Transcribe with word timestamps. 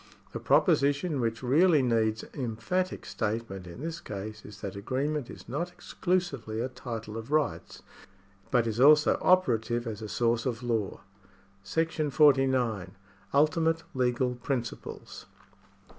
The 0.31 0.39
proposition 0.39 1.21
which 1.21 1.43
really 1.43 1.83
needs 1.83 2.23
emphatic 2.33 3.05
state 3.05 3.47
ment 3.51 3.67
in 3.67 3.81
this 3.81 4.01
case 4.01 4.43
is 4.43 4.61
that 4.61 4.75
agreement 4.75 5.29
is 5.29 5.47
not 5.47 5.71
exclusively 5.71 6.59
a 6.59 6.69
title 6.69 7.17
of 7.17 7.29
rights, 7.31 7.83
but 8.49 8.65
is 8.65 8.79
also 8.79 9.19
operative 9.21 9.85
as 9.85 10.01
a 10.01 10.09
source 10.09 10.47
of 10.47 10.63
law.§ 10.63 11.01
40. 12.11 12.93
Ultimate 13.31 13.83
Legfal 13.93 14.41
Principles. 14.41 15.27